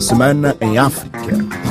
Semana 0.00 0.56
em 0.62 0.78
África. 0.78 1.69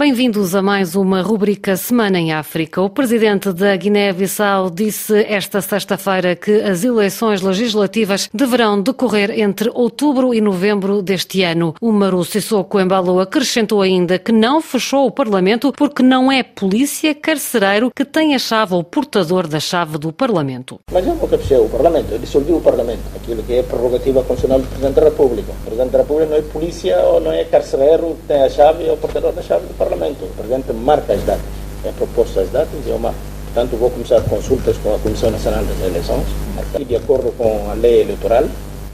Bem-vindos 0.00 0.54
a 0.54 0.62
mais 0.62 0.96
uma 0.96 1.20
rubrica 1.20 1.76
Semana 1.76 2.18
em 2.18 2.32
África. 2.32 2.80
O 2.80 2.88
presidente 2.88 3.52
da 3.52 3.76
Guiné-Bissau 3.76 4.70
disse 4.70 5.26
esta 5.28 5.60
sexta-feira 5.60 6.34
que 6.34 6.62
as 6.62 6.82
eleições 6.82 7.42
legislativas 7.42 8.30
deverão 8.32 8.80
decorrer 8.80 9.38
entre 9.38 9.70
outubro 9.74 10.32
e 10.32 10.40
novembro 10.40 11.02
deste 11.02 11.42
ano. 11.42 11.74
O 11.82 11.92
Maru 11.92 12.24
Sissoko 12.24 12.80
Embalo 12.80 13.20
acrescentou 13.20 13.82
ainda 13.82 14.18
que 14.18 14.32
não 14.32 14.62
fechou 14.62 15.04
o 15.04 15.10
Parlamento 15.10 15.70
porque 15.76 16.02
não 16.02 16.32
é 16.32 16.42
polícia 16.42 17.14
carcereiro 17.14 17.92
que 17.94 18.06
tem 18.06 18.34
a 18.34 18.38
chave 18.38 18.72
ou 18.72 18.82
portador 18.82 19.46
da 19.46 19.60
chave 19.60 19.98
do 19.98 20.14
Parlamento. 20.14 20.80
Mas 20.90 21.06
eu 21.06 21.14
nunca 21.14 21.36
fechei 21.36 21.58
o 21.58 21.68
Parlamento, 21.68 22.10
eu 22.10 22.18
dissolvi 22.18 22.54
o 22.54 22.60
Parlamento, 22.62 23.02
aquilo 23.14 23.42
que 23.42 23.52
é 23.52 23.62
prerrogativa 23.62 24.22
constitucional 24.22 24.60
do 24.60 24.66
Presidente 24.66 24.94
da 24.94 25.04
República. 25.04 25.52
O 25.52 25.64
Presidente 25.66 25.90
da 25.90 25.98
República 25.98 26.30
não 26.30 26.38
é 26.38 26.40
polícia 26.40 26.98
ou 27.00 27.20
não 27.20 27.32
é 27.32 27.44
carcereiro 27.44 28.16
que 28.22 28.28
tem 28.28 28.42
a 28.42 28.48
chave 28.48 28.88
ou 28.88 28.94
o 28.94 28.96
portador 28.96 29.32
da 29.32 29.42
chave 29.42 29.66
do 29.66 29.74
Parlamento. 29.74 29.89
Parlamento. 29.90 30.24
O 30.24 30.28
Presidente 30.28 30.72
marca 30.72 31.12
as 31.12 31.22
datas, 31.24 31.44
é 31.84 31.90
proposto 31.90 32.38
as 32.38 32.48
datas 32.50 32.86
eu 32.86 32.98
marco. 32.98 33.18
Portanto, 33.52 33.76
vou 33.76 33.90
começar 33.90 34.20
consultas 34.22 34.76
com 34.78 34.94
a 34.94 34.98
Comissão 35.00 35.30
Nacional 35.32 35.64
das 35.64 35.80
Eleições, 35.80 36.26
e 36.78 36.84
de 36.84 36.94
acordo 36.94 37.32
com 37.36 37.68
a 37.68 37.74
lei 37.74 38.02
eleitoral, 38.02 38.44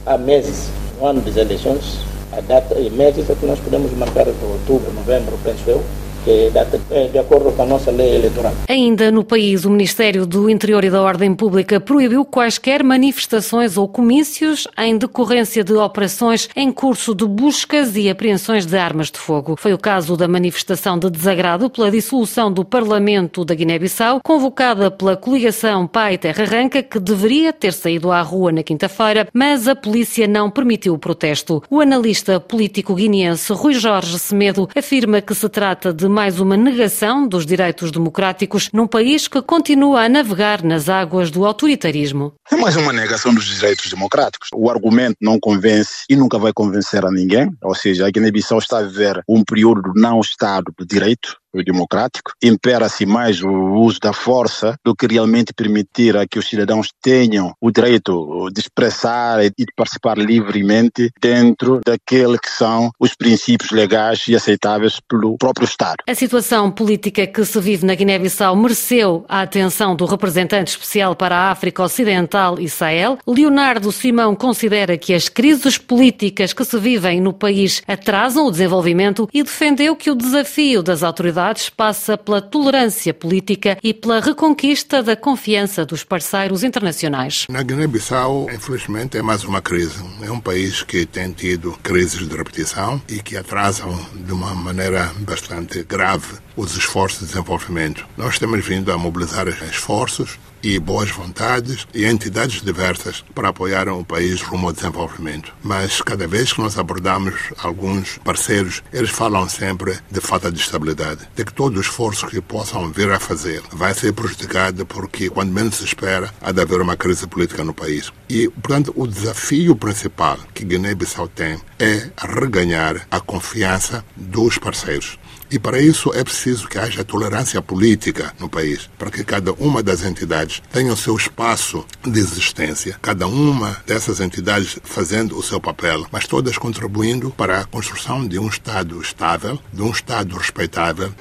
há 0.07 0.17
meses, 0.17 0.69
no 0.99 1.07
ano 1.07 1.21
das 1.21 1.37
eleições, 1.37 1.99
a 2.33 2.41
data 2.41 2.75
e 2.81 2.89
meses 2.89 3.29
é 3.29 3.35
que 3.35 3.45
nós 3.45 3.59
podemos 3.61 3.93
marcar 3.93 4.27
outubro, 4.27 4.91
novembro, 4.95 5.39
penso 5.45 5.63
eu, 5.67 5.77
é 5.79 6.06
de 6.27 7.19
acordo 7.19 7.53
com 7.53 7.63
a 7.63 7.67
nossa 7.67 7.91
lei 7.91 8.17
eleitoral. 8.17 8.53
Ainda 8.69 9.11
no 9.11 9.25
país, 9.25 9.65
o 9.65 9.71
Ministério 9.71 10.27
do 10.27 10.51
Interior 10.51 10.85
e 10.85 10.91
da 10.91 11.01
Ordem 11.01 11.35
Pública 11.35 11.81
proibiu 11.81 12.25
quaisquer 12.25 12.83
manifestações 12.83 13.77
ou 13.77 13.89
comícios 13.89 14.67
em 14.77 14.99
decorrência 14.99 15.63
de 15.63 15.73
operações 15.75 16.49
em 16.57 16.73
curso 16.73 17.15
de 17.15 17.25
buscas 17.25 17.97
e 17.97 18.11
apreensões 18.11 18.67
de 18.67 18.77
armas 18.77 19.11
de 19.11 19.19
fogo. 19.19 19.57
Foi 19.59 19.73
o 19.73 19.79
caso 19.79 20.17
da 20.17 20.27
manifestação 20.27 20.99
de 20.99 21.09
desagrado 21.11 21.71
pela 21.71 21.91
dissolução 21.91 22.53
do 22.53 22.65
Parlamento 22.65 23.45
da 23.45 23.55
Guiné-Bissau, 23.55 24.21
convocada 24.23 24.91
pela 24.91 25.17
coligação 25.17 25.87
Pai 25.87 26.19
Terra 26.19 26.43
Arranca, 26.43 26.83
que 26.83 26.99
deveria 26.99 27.53
ter 27.53 27.73
saído 27.73 28.11
à 28.11 28.21
rua 28.21 28.51
na 28.51 28.63
quinta-feira, 28.63 29.29
mas 29.33 29.69
a 29.69 29.77
polícia 29.77 30.27
não 30.27 30.51
permitiu 30.51 30.95
o 30.95 30.99
protesto. 30.99 31.63
O 31.71 31.81
analista 31.81 32.41
político 32.41 32.95
guineense 32.95 33.53
Rui 33.53 33.75
Jorge 33.75 34.19
Semedo 34.19 34.69
afirma 34.75 35.21
que 35.21 35.35
se 35.35 35.49
trata 35.49 35.93
de 35.93 36.09
mais 36.17 36.41
uma 36.41 36.57
negação 36.57 37.29
dos 37.29 37.45
direitos 37.45 37.91
democráticos 37.91 38.71
num 38.73 38.87
país 38.87 39.29
que 39.29 39.43
continua 39.43 40.05
a 40.05 40.09
navegar 40.09 40.63
nas 40.65 40.89
águas 40.89 41.31
do 41.31 41.45
autoritarismo. 41.45 42.33
É 42.51 42.57
mais 42.57 42.75
uma 42.75 42.91
negação 42.91 43.35
dos 43.35 43.45
direitos 43.45 43.91
democráticos. 43.91 44.49
O 44.55 44.71
argumento 44.71 45.19
não 45.21 45.39
convence 45.39 46.07
e 46.09 46.17
nunca 46.17 46.39
vai 46.39 46.55
convencer 46.55 47.05
a 47.05 47.11
ninguém. 47.11 47.51
Ou 47.63 47.75
seja, 47.75 48.07
a 48.07 48.11
Guiné-Bissau 48.11 48.59
está 48.59 48.79
a 48.79 48.83
viver 48.85 49.23
um 49.29 49.45
período 49.45 49.93
não 49.95 50.19
Estado 50.19 50.73
de 50.79 50.87
Direito 50.87 51.37
democrático, 51.65 52.33
impera-se 52.43 53.07
mais 53.07 53.43
o 53.43 53.51
uso 53.51 53.99
da 54.01 54.13
força 54.13 54.77
do 54.85 54.95
que 54.95 55.07
realmente 55.07 55.53
permitir 55.55 56.17
a 56.17 56.27
que 56.27 56.39
os 56.39 56.49
cidadãos 56.49 56.89
tenham 57.03 57.53
o 57.61 57.71
direito 57.71 58.49
de 58.53 58.61
expressar 58.61 59.45
e 59.45 59.51
de 59.51 59.67
participar 59.77 60.19
livremente 60.19 61.11
dentro 61.21 61.81
daquele 61.85 62.39
que 62.39 62.51
são 62.51 62.91
os 62.99 63.15
princípios 63.15 63.71
legais 63.71 64.25
e 64.29 64.35
aceitáveis 64.35 65.01
pelo 65.09 65.37
próprio 65.37 65.65
Estado. 65.65 65.97
A 66.09 66.15
situação 66.15 66.71
política 66.71 67.27
que 67.27 67.45
se 67.45 67.61
vive 67.61 67.87
na 67.87 67.95
Guiné-Bissau 67.95 68.55
mereceu 68.57 69.25
a 69.29 69.43
atenção 69.43 69.95
do 69.95 70.05
representante 70.05 70.71
especial 70.71 71.15
para 71.15 71.37
a 71.37 71.51
África 71.51 71.83
Ocidental 71.83 72.59
e 72.59 72.69
Sahel. 72.69 73.19
Leonardo 73.27 73.93
Simão 73.93 74.35
considera 74.35 74.99
que 74.99 75.15
as 75.15 75.29
crises 75.29 75.79
políticas 75.79 76.53
que 76.53 76.65
se 76.65 76.79
vivem 76.79 77.21
no 77.21 77.33
país 77.33 77.83
atrasam 77.87 78.47
o 78.47 78.51
desenvolvimento 78.51 79.29
e 79.33 79.43
defendeu 79.43 79.95
que 79.97 80.11
o 80.11 80.15
desafio 80.15 80.83
das 80.83 81.03
autoridades 81.03 81.46
passa 81.71 82.17
pela 82.17 82.41
tolerância 82.41 83.15
política 83.15 83.79
e 83.83 83.95
pela 83.95 84.21
reconquista 84.21 85.03
da 85.03 85.15
confiança 85.15 85.85
dos 85.85 86.03
parceiros 86.03 86.65
internacionais. 86.65 87.47
Na 87.49 87.63
Guiné-Bissau, 87.63 88.49
infelizmente, 88.53 89.17
é 89.17 89.23
mais 89.23 89.45
uma 89.45 89.63
crise. 89.63 90.05
É 90.23 90.31
um 90.31 90.41
país 90.41 90.83
que 90.83 91.07
tem 91.07 91.33
tido 91.33 91.79
crises 91.83 92.27
de 92.27 92.37
repetição 92.37 93.01
e 93.09 93.23
que 93.23 93.37
atrasam 93.37 93.95
de 94.15 94.33
uma 94.33 94.55
maneira 94.55 95.13
bastante 95.21 95.83
grave 95.83 96.46
os 96.57 96.77
esforços 96.77 97.21
de 97.21 97.27
desenvolvimento. 97.27 98.07
Nós 98.17 98.39
temos 98.39 98.65
vindo 98.65 98.91
a 98.91 98.99
mobilizar 98.99 99.47
esforços 99.49 100.39
e 100.63 100.79
boas 100.81 101.11
vontades 101.11 101.87
e 101.95 102.05
entidades 102.05 102.61
diversas 102.61 103.25
para 103.35 103.51
apoiar 103.51 103.89
o 103.89 104.05
país 104.05 104.43
rumo 104.43 104.67
ao 104.67 104.73
desenvolvimento. 104.73 105.55
Mas 105.63 106.01
cada 106.01 106.27
vez 106.27 106.53
que 106.53 106.61
nós 106.61 106.79
abordamos 106.79 107.35
alguns 107.59 108.19
parceiros, 108.19 108.83
eles 108.93 109.11
falam 109.11 109.49
sempre 109.49 109.97
de 110.11 110.21
falta 110.21 110.51
de 110.51 110.59
estabilidade, 110.59 111.29
de 111.37 111.45
que 111.45 111.53
todo 111.53 111.77
o 111.77 111.81
esforço 111.81 112.27
que 112.27 112.41
possam 112.41 112.91
vir 112.91 113.11
a 113.13 113.21
fazer 113.21 113.63
vai 113.71 113.95
ser 113.95 114.13
prejudicado 114.13 114.85
porque, 114.87 115.31
quando 115.31 115.53
menos 115.53 115.77
se 115.77 115.85
espera, 115.85 116.33
há 116.41 116.51
de 116.51 116.61
haver 116.61 116.81
uma 116.81 116.97
crise 116.97 117.27
política 117.27 117.63
no 117.63 117.75
país. 117.75 118.13
E, 118.29 118.49
portanto, 118.49 118.93
o 118.97 119.07
desafio 119.07 119.77
principal 119.77 120.39
que 120.53 120.65
Guiné-Bissau 120.65 121.29
tem 121.29 121.61
é 121.79 122.11
reganhar 122.19 123.07
a 123.11 123.21
confiança 123.21 124.05
dos 124.17 124.59
parceiros. 124.59 125.19
E 125.51 125.59
para 125.59 125.81
isso 125.81 126.13
é 126.15 126.25
preciso 126.25 126.69
que 126.69 126.79
haja 126.79 127.05
tolerância 127.05 127.63
política 127.63 128.35
no 128.39 128.49
país, 128.49 128.91
para 128.99 129.11
que 129.11 129.25
cada 129.25 129.53
uma 129.53 129.83
das 129.83 130.05
entidades 130.05 130.63
tenha 130.73 130.93
o 130.93 130.97
seu 130.97 131.17
espaço 131.17 131.85
de 132.05 132.19
existência, 132.19 132.99
cada 133.01 133.27
uma 133.27 133.77
dessas 133.87 134.21
entidades 134.21 134.79
fazendo 134.83 135.39
o 135.39 135.43
seu 135.43 135.61
papel, 135.61 136.07
mas 136.11 136.27
todas 136.27 136.59
contribuindo 136.59 137.31
para 137.31 137.61
a 137.61 137.65
construção 137.65 138.27
de 138.27 138.39
um 138.39 138.49
Estado 138.49 139.01
estável, 139.01 139.59
de 139.73 139.83
um 139.83 139.91
Estado 139.91 140.37
respeitável. 140.37 141.13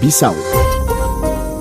Bissau 0.00 0.34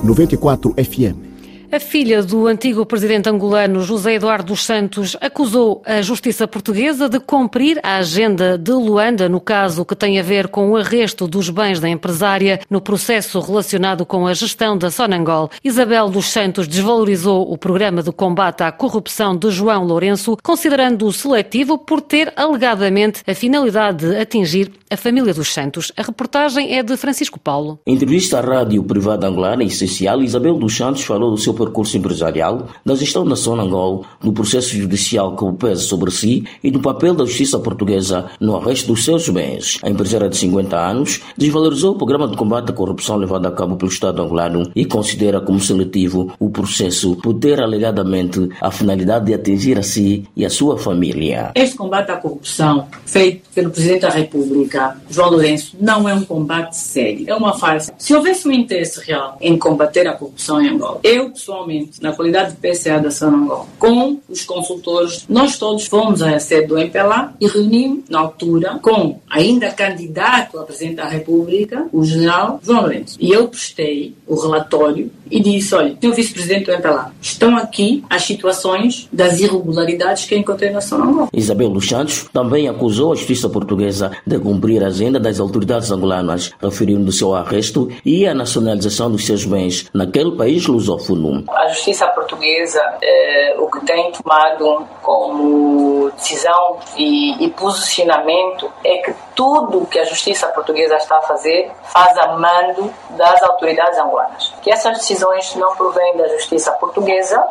94 0.04 0.74
FM 0.74 1.27
a 1.70 1.80
filha 1.80 2.24
do 2.24 2.48
antigo 2.48 2.86
presidente 2.86 3.28
angolano 3.28 3.82
José 3.82 4.14
Eduardo 4.14 4.48
dos 4.48 4.64
Santos 4.64 5.18
acusou 5.20 5.82
a 5.86 6.02
justiça 6.02 6.48
portuguesa 6.48 7.10
de 7.10 7.20
cumprir 7.20 7.78
a 7.84 7.98
agenda 7.98 8.58
de 8.58 8.72
Luanda 8.72 9.28
no 9.28 9.42
caso 9.42 9.84
que 9.84 9.96
tem 9.96 10.18
a 10.18 10.24
ver 10.24 10.48
com 10.48 10.70
o 10.70 10.78
arresto 10.78 11.28
dos 11.28 11.50
bens 11.50 11.82
da 11.82 11.90
empresária 11.90 12.62
no 12.70 12.80
processo 12.80 13.40
relacionado 13.42 14.06
com 14.06 14.26
a 14.26 14.34
gestão 14.34 14.78
da 14.78 14.90
Sonangol. 14.90 15.50
Isabel 15.62 16.10
dos 16.10 16.28
Santos 16.28 16.68
desvalorizou 16.68 17.52
o 17.52 17.58
programa 17.58 18.02
de 18.02 18.14
combate 18.14 18.62
à 18.62 18.72
corrupção 18.72 19.36
de 19.36 19.52
João 19.52 19.84
Lourenço, 19.84 20.38
considerando-o 20.42 21.12
seletivo 21.12 21.78
por 21.78 22.00
ter 22.00 22.32
alegadamente 22.38 23.22
a 23.28 23.34
finalidade 23.34 24.08
de 24.08 24.18
atingir 24.18 24.72
a 24.90 24.96
família 24.96 25.34
dos 25.34 25.54
Santos. 25.54 25.92
A 25.98 26.02
reportagem 26.02 26.78
é 26.78 26.82
de 26.82 26.96
Francisco 26.96 27.38
Paulo. 27.38 27.80
Em 27.86 27.96
entrevista 27.96 28.40
à 28.40 28.42
rádio 28.42 28.82
privada 28.84 29.28
angolana 29.28 29.64
essencial, 29.64 30.22
Isabel 30.22 30.56
dos 30.56 30.78
Santos 30.78 31.04
falou 31.04 31.32
do 31.32 31.38
seu 31.38 31.57
percurso 31.58 31.98
empresarial, 31.98 32.68
da 32.86 32.96
gestão 32.96 33.26
da 33.26 33.36
Sonangol, 33.36 34.06
do 34.22 34.32
processo 34.32 34.76
judicial 34.76 35.36
que 35.36 35.44
o 35.44 35.54
pesa 35.54 35.82
sobre 35.82 36.12
si 36.12 36.46
e 36.64 36.72
do 36.72 36.80
papel 36.80 37.14
da 37.14 37.26
justiça 37.26 37.60
portuguesa 37.60 38.30
no 38.40 38.56
arresto 38.56 38.88
dos 38.88 39.04
seus 39.04 39.28
bens. 39.30 39.80
A 39.84 39.90
empresária 39.90 40.30
de 40.30 40.38
50 40.38 40.78
anos 40.78 41.22
desvalorizou 41.38 41.94
o 41.94 41.98
programa 41.98 42.28
de 42.28 42.38
combate 42.38 42.70
à 42.70 42.74
corrupção 42.74 43.18
levado 43.18 43.46
a 43.46 43.52
cabo 43.52 43.76
pelo 43.76 43.92
Estado 43.92 44.22
angolano 44.22 44.72
e 44.76 44.86
considera 44.86 45.42
como 45.42 45.60
seletivo 45.60 46.32
o 46.40 46.50
processo 46.50 47.16
por 47.18 47.34
ter 47.36 47.60
alegadamente 47.60 48.50
a 48.62 48.72
finalidade 48.72 49.26
de 49.26 49.34
atingir 49.34 49.78
a 49.78 49.84
si 49.84 50.26
e 50.36 50.46
a 50.46 50.50
sua 50.50 50.78
família. 50.78 51.52
Este 51.56 51.76
combate 51.76 52.12
à 52.12 52.18
corrupção 52.18 52.88
feito 53.06 53.48
pelo 53.54 53.72
Presidente 53.72 54.02
da 54.02 54.10
República, 54.10 54.98
João 55.10 55.32
Lourenço, 55.32 55.76
não 55.80 56.08
é 56.08 56.14
um 56.14 56.24
combate 56.24 56.76
sério, 56.76 57.26
é 57.28 57.36
uma 57.36 57.58
farsa. 57.58 57.94
Se 57.98 58.14
houvesse 58.14 58.48
um 58.48 58.52
interesse 58.52 59.00
real 59.02 59.38
em 59.42 59.58
combater 59.58 60.08
a 60.08 60.14
corrupção 60.14 60.62
em 60.62 60.70
Angola, 60.70 61.00
eu 61.04 61.32
pessoalmente, 61.48 62.04
na 62.04 62.12
qualidade 62.12 62.56
de 62.56 62.58
PCA 62.58 63.00
da 63.00 63.10
Sonangol, 63.10 63.68
com 63.80 64.20
os 64.28 64.44
consultores, 64.44 65.26
nós 65.30 65.58
todos 65.58 65.88
fomos 65.88 66.22
à 66.22 66.38
sede 66.40 66.68
do 66.68 66.78
MPLA 66.78 67.34
e 67.40 67.48
reunimos, 67.48 68.10
na 68.10 68.20
altura, 68.20 68.80
com 68.82 69.20
ainda 69.30 69.72
candidato 69.72 70.60
a 70.60 70.64
Presidente 70.64 70.96
da 70.96 71.08
República, 71.08 71.88
o 71.94 72.04
general 72.04 72.60
João 72.62 72.82
Lourenço. 72.82 73.18
E 73.20 73.32
eu 73.32 73.48
prestei 73.48 74.14
o 74.28 74.36
relatório 74.36 75.10
e 75.30 75.40
disse, 75.40 75.76
olha, 75.76 75.96
senhor 76.00 76.16
vice-presidente 76.16 76.66
do 76.66 76.72
MPLA, 76.72 77.12
estão 77.22 77.58
aqui 77.58 78.04
as 78.10 78.24
situações 78.24 79.08
das 79.12 79.40
irregularidades 79.40 80.26
que 80.26 80.36
encontrei 80.36 80.70
na 80.70 80.82
Sonangol. 80.82 81.28
Isabel 81.34 81.70
dos 81.70 81.88
Santos 81.88 82.28
também 82.32 82.68
acusou 82.68 83.12
a 83.12 83.16
justiça 83.16 83.50
portuguesa 83.50 84.12
de 84.26 84.40
cumprir 84.40 84.84
a 84.84 84.88
agenda 84.88 85.20
das 85.20 85.40
autoridades 85.40 85.92
angolanas, 85.92 86.54
referindo 86.62 87.12
seu 87.12 87.36
arresto 87.36 87.90
e 88.06 88.28
a 88.28 88.34
nacionalização 88.34 89.12
dos 89.12 89.26
seus 89.26 89.46
bens 89.46 89.90
naquele 89.94 90.32
país 90.32 90.66
lusófono. 90.66 91.44
A 91.50 91.68
justiça 91.68 92.08
portuguesa, 92.08 92.82
eh, 93.02 93.56
o 93.60 93.70
que 93.70 93.86
tem 93.86 94.12
tomado 94.12 94.86
como 95.02 96.12
decisão 96.12 96.78
e, 96.96 97.44
e 97.44 97.50
posicionamento 97.52 98.72
é 98.84 98.98
que 98.98 99.14
tudo 99.36 99.84
o 99.84 99.86
que 99.86 100.00
a 100.00 100.04
justiça 100.06 100.48
portuguesa 100.48 100.96
está 100.96 101.18
a 101.18 101.22
fazer 101.22 101.72
faz 101.84 102.18
a 102.18 102.38
mando 102.38 102.94
das 103.12 103.42
autoridades 103.44 103.98
angolanas. 104.00 104.54
Que 104.62 104.72
essas 104.72 104.98
decisões 104.98 105.17
não 105.56 105.76
provêm 105.76 106.18
da 106.18 106.28
justiça 106.30 106.72
portuguesa, 106.74 107.44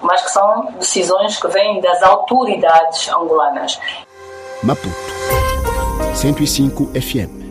mas 0.00 0.22
que 0.22 0.30
são 0.30 0.72
decisões 0.78 1.40
que 1.40 1.48
vêm 1.48 1.80
das 1.80 2.02
autoridades 2.02 3.08
angolanas. 3.08 3.78
Maputo 4.62 4.94
105 6.14 6.86
FM. 7.00 7.43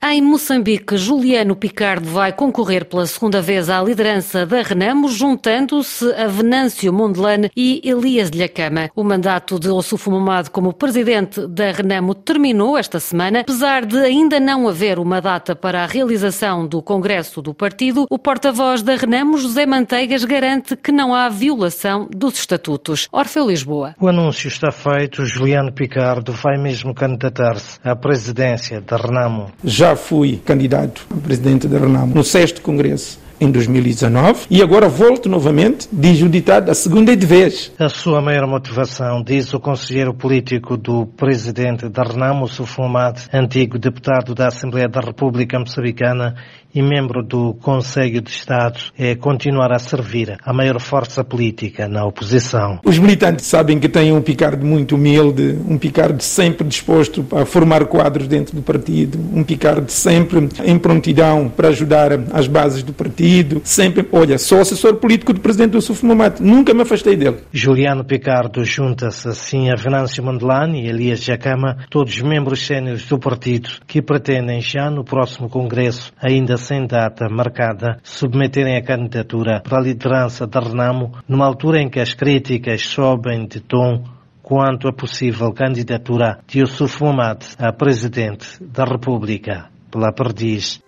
Em 0.00 0.22
Moçambique, 0.22 0.96
Juliano 0.96 1.56
Picardo 1.56 2.08
vai 2.08 2.32
concorrer 2.32 2.84
pela 2.84 3.04
segunda 3.04 3.42
vez 3.42 3.68
à 3.68 3.82
liderança 3.82 4.46
da 4.46 4.62
Renamo, 4.62 5.08
juntando-se 5.08 6.12
a 6.12 6.28
Venâncio 6.28 6.92
Mondelane 6.92 7.50
e 7.56 7.82
Elias 7.84 8.30
de 8.30 8.38
Lhacama. 8.38 8.90
O 8.94 9.02
mandato 9.02 9.58
de 9.58 9.68
Ossufo 9.68 10.08
Mamado 10.12 10.52
como 10.52 10.72
presidente 10.72 11.44
da 11.48 11.72
Renamo 11.72 12.14
terminou 12.14 12.78
esta 12.78 13.00
semana. 13.00 13.40
Apesar 13.40 13.84
de 13.84 13.98
ainda 13.98 14.38
não 14.38 14.68
haver 14.68 15.00
uma 15.00 15.20
data 15.20 15.56
para 15.56 15.82
a 15.82 15.86
realização 15.86 16.64
do 16.64 16.80
congresso 16.80 17.42
do 17.42 17.52
partido, 17.52 18.06
o 18.08 18.18
porta-voz 18.20 18.82
da 18.82 18.94
Renamo, 18.94 19.36
José 19.36 19.66
Manteigas, 19.66 20.24
garante 20.24 20.76
que 20.76 20.92
não 20.92 21.12
há 21.12 21.28
violação 21.28 22.08
dos 22.08 22.38
estatutos. 22.38 23.08
Orfeu 23.10 23.48
Lisboa. 23.48 23.96
O 24.00 24.06
anúncio 24.06 24.46
está 24.46 24.70
feito. 24.70 25.24
Juliano 25.24 25.72
Picardo 25.72 26.32
vai 26.32 26.56
mesmo 26.56 26.94
candidatar-se 26.94 27.80
à 27.82 27.96
presidência 27.96 28.80
da 28.80 28.96
Renamo. 28.96 29.50
Já 29.64 29.87
já 29.88 29.96
fui 29.96 30.40
candidato 30.44 31.06
a 31.10 31.20
presidente 31.20 31.66
da 31.66 31.78
Renamo 31.78 32.14
no 32.14 32.22
sexto 32.22 32.60
congresso 32.60 33.18
em 33.40 33.50
2019 33.50 34.46
e 34.50 34.62
agora 34.62 34.88
volto 34.88 35.28
novamente 35.28 35.88
de 35.92 36.28
ditado 36.28 36.70
a 36.70 36.74
segunda 36.74 37.14
vez. 37.16 37.72
A 37.78 37.88
sua 37.88 38.20
maior 38.20 38.46
motivação, 38.46 39.22
diz 39.22 39.52
o 39.54 39.60
conselheiro 39.60 40.14
político 40.14 40.76
do 40.76 41.06
presidente 41.06 41.88
da 41.88 42.02
Renamo, 42.02 42.48
Sufumad, 42.48 43.20
antigo 43.32 43.78
deputado 43.78 44.34
da 44.34 44.48
Assembleia 44.48 44.88
da 44.88 45.00
República 45.00 45.58
Moçambicana 45.58 46.34
e 46.74 46.82
membro 46.82 47.22
do 47.22 47.54
Conselho 47.54 48.20
de 48.20 48.30
Estado, 48.30 48.78
é 48.96 49.14
continuar 49.14 49.72
a 49.72 49.78
servir 49.78 50.36
a 50.44 50.52
maior 50.52 50.78
força 50.78 51.24
política 51.24 51.88
na 51.88 52.04
oposição. 52.04 52.78
Os 52.84 52.98
militantes 52.98 53.46
sabem 53.46 53.78
que 53.78 53.88
têm 53.88 54.12
um 54.12 54.20
Picardo 54.20 54.64
muito 54.66 54.94
humilde, 54.94 55.58
um 55.66 55.78
Picardo 55.78 56.22
sempre 56.22 56.66
disposto 56.66 57.24
a 57.32 57.46
formar 57.46 57.86
quadros 57.86 58.28
dentro 58.28 58.54
do 58.54 58.62
partido, 58.62 59.18
um 59.32 59.42
Picardo 59.42 59.90
sempre 59.90 60.48
em 60.64 60.78
prontidão 60.78 61.48
para 61.48 61.68
ajudar 61.68 62.10
as 62.32 62.46
bases 62.46 62.82
do 62.82 62.92
partido 62.92 63.27
partido, 63.28 63.60
sempre, 63.62 64.08
olha, 64.10 64.38
sou 64.38 64.60
assessor 64.60 64.96
político 64.96 65.34
do 65.34 65.40
presidente 65.40 65.74
Yusuf 65.74 66.04
Mamate, 66.04 66.42
nunca 66.42 66.72
me 66.72 66.82
afastei 66.82 67.14
dele. 67.14 67.38
Juliano 67.52 68.02
Picardo 68.02 68.64
junta-se 68.64 69.28
assim 69.28 69.70
a 69.70 69.74
Venâncio 69.74 70.24
Mandelani 70.24 70.82
e 70.82 70.88
Elias 70.88 71.22
Jacama, 71.22 71.76
todos 71.90 72.22
membros 72.22 72.64
séniores 72.64 73.06
do 73.06 73.18
partido, 73.18 73.68
que 73.86 74.00
pretendem 74.00 74.62
já 74.62 74.90
no 74.90 75.04
próximo 75.04 75.48
congresso, 75.50 76.10
ainda 76.18 76.56
sem 76.56 76.86
data 76.86 77.28
marcada, 77.28 77.98
submeterem 78.02 78.76
a 78.76 78.82
candidatura 78.82 79.60
para 79.60 79.78
a 79.78 79.82
liderança 79.82 80.46
da 80.46 80.60
Renamo, 80.60 81.12
numa 81.28 81.44
altura 81.46 81.80
em 81.80 81.90
que 81.90 82.00
as 82.00 82.14
críticas 82.14 82.80
sobem 82.82 83.46
de 83.46 83.60
tom 83.60 84.04
quanto 84.42 84.88
a 84.88 84.92
possível 84.92 85.52
candidatura 85.52 86.38
de 86.46 86.60
Yusuf 86.60 87.02
Mamad 87.02 87.44
a 87.58 87.70
presidente 87.72 88.46
da 88.64 88.84
República 88.84 89.66
pela 89.90 90.12
Perdiz. 90.12 90.80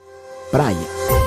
Praia. 0.51 1.20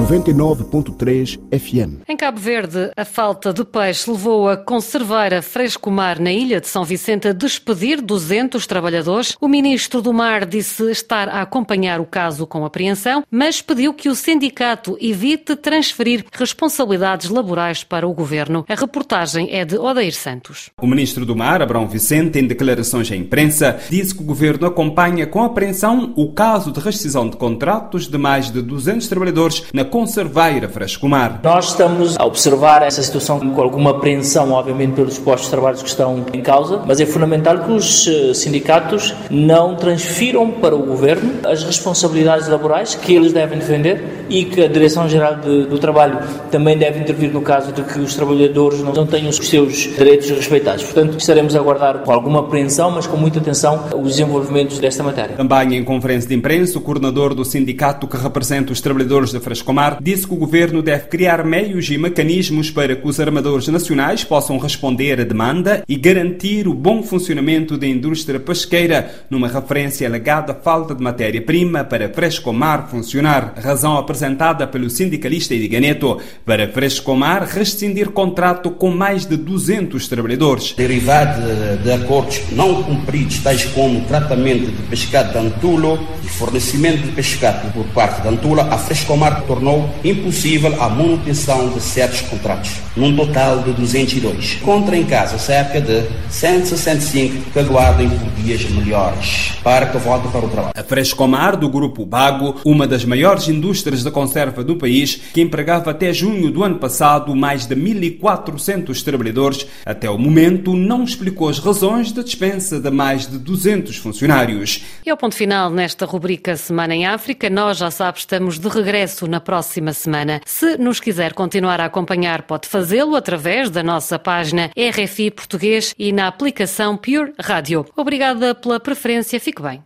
99.3 0.00 1.38
FM. 1.52 2.02
Em 2.08 2.16
Cabo 2.16 2.40
Verde, 2.40 2.90
a 2.96 3.04
falta 3.04 3.52
de 3.52 3.62
peixe 3.64 4.10
levou 4.10 4.48
a 4.48 4.56
conserveira 4.56 5.42
Frescomar 5.42 6.18
na 6.18 6.32
ilha 6.32 6.58
de 6.58 6.68
São 6.68 6.84
Vicente 6.84 7.28
a 7.28 7.32
despedir 7.32 8.00
200 8.00 8.66
trabalhadores. 8.66 9.36
O 9.38 9.46
ministro 9.46 10.00
do 10.00 10.12
Mar 10.12 10.46
disse 10.46 10.90
estar 10.90 11.28
a 11.28 11.42
acompanhar 11.42 12.00
o 12.00 12.06
caso 12.06 12.46
com 12.46 12.64
apreensão, 12.64 13.22
mas 13.30 13.60
pediu 13.60 13.92
que 13.92 14.08
o 14.08 14.14
sindicato 14.14 14.96
evite 15.00 15.54
transferir 15.54 16.24
responsabilidades 16.32 17.28
laborais 17.28 17.84
para 17.84 18.08
o 18.08 18.14
governo. 18.14 18.64
A 18.68 18.74
reportagem 18.74 19.48
é 19.50 19.66
de 19.66 19.76
Odair 19.76 20.14
Santos. 20.14 20.70
O 20.80 20.86
ministro 20.86 21.26
do 21.26 21.36
Mar, 21.36 21.60
Abrão 21.60 21.86
Vicente, 21.86 22.38
em 22.38 22.46
declarações 22.46 23.12
à 23.12 23.16
imprensa, 23.16 23.78
disse 23.90 24.14
que 24.14 24.22
o 24.22 24.26
governo 24.26 24.66
acompanha 24.66 25.26
com 25.26 25.42
apreensão 25.42 26.14
o 26.16 26.32
caso 26.32 26.72
de 26.72 26.80
rescisão 26.80 27.28
de 27.28 27.36
contratos 27.36 28.08
de 28.08 28.16
mais 28.16 28.50
de 28.50 28.62
200 28.62 29.06
trabalhadores 29.06 29.64
na 29.74 29.89
Conserveira 29.90 30.68
Frescomar. 30.68 31.40
Nós 31.42 31.70
estamos 31.70 32.16
a 32.16 32.24
observar 32.24 32.82
essa 32.82 33.02
situação 33.02 33.40
com 33.40 33.60
alguma 33.60 33.90
apreensão, 33.90 34.52
obviamente, 34.52 34.92
pelos 34.92 35.18
postos 35.18 35.46
de 35.46 35.50
trabalho 35.50 35.76
que 35.78 35.88
estão 35.88 36.24
em 36.32 36.40
causa, 36.40 36.80
mas 36.86 37.00
é 37.00 37.06
fundamental 37.06 37.58
que 37.58 37.72
os 37.72 38.06
eh, 38.06 38.32
sindicatos 38.32 39.12
não 39.28 39.74
transfiram 39.74 40.48
para 40.52 40.76
o 40.76 40.78
governo 40.78 41.40
as 41.44 41.64
responsabilidades 41.64 42.46
laborais 42.46 42.94
que 42.94 43.14
eles 43.14 43.32
devem 43.32 43.58
defender 43.58 44.26
e 44.28 44.44
que 44.44 44.62
a 44.62 44.68
Direção-Geral 44.68 45.36
do 45.38 45.78
Trabalho 45.80 46.20
também 46.52 46.78
deve 46.78 47.00
intervir 47.00 47.32
no 47.32 47.42
caso 47.42 47.72
de 47.72 47.82
que 47.82 47.98
os 47.98 48.14
trabalhadores 48.14 48.80
não 48.80 49.04
tenham 49.04 49.28
os 49.28 49.36
seus 49.38 49.72
direitos 49.96 50.30
respeitados. 50.30 50.84
Portanto, 50.84 51.18
estaremos 51.18 51.56
a 51.56 51.58
aguardar 51.58 51.98
com 51.98 52.12
alguma 52.12 52.38
apreensão, 52.38 52.92
mas 52.92 53.08
com 53.08 53.16
muita 53.16 53.40
atenção, 53.40 53.86
os 53.96 54.10
desenvolvimentos 54.10 54.78
desta 54.78 55.02
matéria. 55.02 55.36
Também 55.36 55.76
em 55.76 55.84
conferência 55.84 56.28
de 56.28 56.36
imprensa, 56.36 56.78
o 56.78 56.80
coordenador 56.80 57.34
do 57.34 57.44
sindicato 57.44 58.06
que 58.06 58.16
representa 58.16 58.72
os 58.72 58.80
trabalhadores 58.80 59.32
da 59.32 59.40
Frescomar 59.40 59.69
Comar 59.70 59.98
disse 60.02 60.26
que 60.26 60.34
o 60.34 60.36
governo 60.36 60.82
deve 60.82 61.06
criar 61.06 61.44
meios 61.44 61.88
e 61.90 61.96
mecanismos 61.96 62.72
para 62.72 62.96
que 62.96 63.06
os 63.06 63.20
armadores 63.20 63.68
nacionais 63.68 64.24
possam 64.24 64.58
responder 64.58 65.20
à 65.20 65.22
demanda 65.22 65.84
e 65.88 65.96
garantir 65.96 66.66
o 66.66 66.74
bom 66.74 67.04
funcionamento 67.04 67.78
da 67.78 67.86
indústria 67.86 68.40
pesqueira, 68.40 69.08
numa 69.30 69.46
referência 69.46 70.08
alegada 70.08 70.50
à 70.50 70.56
falta 70.56 70.92
de 70.92 71.00
matéria-prima 71.00 71.84
para 71.84 72.08
Frescomar 72.08 72.88
funcionar. 72.90 73.54
Razão 73.62 73.96
apresentada 73.96 74.66
pelo 74.66 74.90
sindicalista 74.90 75.54
Ediganeto 75.54 76.18
para 76.44 76.66
Frescomar 76.66 77.44
rescindir 77.44 78.10
contrato 78.10 78.72
com 78.72 78.90
mais 78.90 79.24
de 79.24 79.36
200 79.36 80.08
trabalhadores. 80.08 80.72
Derivado 80.72 81.42
de, 81.84 81.92
acordos 81.92 82.40
não 82.50 82.82
cumpridos, 82.82 83.38
tais 83.38 83.66
como 83.66 84.00
tratamento 84.06 84.66
de 84.66 84.82
pescado 84.88 85.30
de 85.30 85.38
Antulo 85.38 85.96
e 86.24 86.28
fornecimento 86.28 87.02
de 87.02 87.12
pescado 87.12 87.70
por 87.72 87.84
parte 87.94 88.22
de 88.22 88.26
Antula, 88.26 88.64
a 88.64 88.76
Frescomar 88.76 89.42
tornou 89.42 89.59
tornou 89.60 89.88
impossível 90.02 90.74
a 90.82 90.88
manutenção 90.88 91.68
de 91.68 91.80
certos 91.80 92.22
contratos, 92.22 92.80
num 92.96 93.14
total 93.14 93.58
de 93.62 93.72
202. 93.74 94.54
Contra 94.62 94.96
em 94.96 95.04
casa 95.04 95.38
cerca 95.38 95.80
de 95.80 96.02
165 96.30 97.50
que 97.50 97.58
aguardem 97.58 98.08
por 98.08 98.30
dias 98.42 98.64
melhores 98.70 99.52
para 99.62 99.86
que 99.86 99.98
voltem 99.98 100.30
para 100.30 100.46
o 100.46 100.48
trabalho. 100.48 100.72
A 100.74 100.82
Frescomar, 100.82 101.56
do 101.56 101.68
Grupo 101.68 102.06
Bago, 102.06 102.58
uma 102.64 102.86
das 102.86 103.04
maiores 103.04 103.48
indústrias 103.48 104.02
de 104.02 104.10
conserva 104.10 104.64
do 104.64 104.76
país, 104.76 105.16
que 105.32 105.42
empregava 105.42 105.90
até 105.90 106.12
junho 106.12 106.50
do 106.50 106.64
ano 106.64 106.78
passado 106.78 107.36
mais 107.36 107.66
de 107.66 107.76
1.400 107.76 109.02
trabalhadores, 109.02 109.66
até 109.84 110.08
o 110.08 110.16
momento 110.16 110.74
não 110.74 111.04
explicou 111.04 111.50
as 111.50 111.58
razões 111.58 112.12
da 112.12 112.22
dispensa 112.22 112.80
de 112.80 112.90
mais 112.90 113.26
de 113.26 113.38
200 113.38 113.96
funcionários. 113.96 114.82
E 115.04 115.10
ao 115.10 115.16
ponto 115.18 115.34
final 115.34 115.70
nesta 115.70 116.06
rubrica 116.06 116.56
Semana 116.56 116.94
em 116.94 117.06
África, 117.06 117.50
nós 117.50 117.76
já 117.76 117.90
sabe, 117.90 118.18
estamos 118.18 118.58
de 118.58 118.68
regresso 118.68 119.26
na 119.26 119.40
próxima 119.50 119.92
semana. 119.92 120.40
Se 120.46 120.76
nos 120.78 121.00
quiser 121.00 121.34
continuar 121.34 121.80
a 121.80 121.86
acompanhar, 121.86 122.42
pode 122.42 122.68
fazê-lo 122.68 123.16
através 123.16 123.68
da 123.68 123.82
nossa 123.82 124.16
página 124.16 124.70
RFI 124.78 125.32
Português 125.32 125.92
e 125.98 126.12
na 126.12 126.28
aplicação 126.28 126.96
Pure 126.96 127.32
Rádio. 127.36 127.84
Obrigada 127.96 128.54
pela 128.54 128.78
preferência. 128.78 129.40
Fique 129.40 129.60
bem. 129.60 129.82